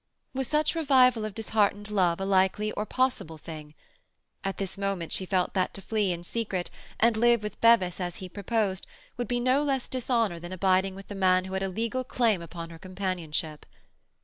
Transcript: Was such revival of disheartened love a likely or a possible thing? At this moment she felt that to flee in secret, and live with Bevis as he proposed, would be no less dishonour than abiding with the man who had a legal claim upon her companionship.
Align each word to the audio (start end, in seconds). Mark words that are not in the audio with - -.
Was 0.33 0.47
such 0.47 0.73
revival 0.73 1.25
of 1.25 1.35
disheartened 1.35 1.91
love 1.91 2.19
a 2.19 2.25
likely 2.25 2.71
or 2.71 2.81
a 2.81 2.85
possible 2.87 3.37
thing? 3.37 3.75
At 4.43 4.57
this 4.57 4.75
moment 4.75 5.11
she 5.11 5.27
felt 5.27 5.53
that 5.53 5.75
to 5.75 5.81
flee 5.83 6.11
in 6.11 6.23
secret, 6.23 6.71
and 6.99 7.15
live 7.15 7.43
with 7.43 7.61
Bevis 7.61 7.99
as 7.99 8.15
he 8.15 8.27
proposed, 8.27 8.87
would 9.17 9.27
be 9.27 9.39
no 9.39 9.61
less 9.61 9.87
dishonour 9.87 10.39
than 10.39 10.51
abiding 10.53 10.95
with 10.95 11.07
the 11.07 11.13
man 11.13 11.45
who 11.45 11.53
had 11.53 11.61
a 11.61 11.69
legal 11.69 12.03
claim 12.03 12.41
upon 12.41 12.71
her 12.71 12.79
companionship. 12.79 13.63